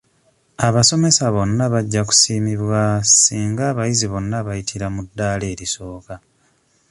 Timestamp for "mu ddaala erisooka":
4.95-6.13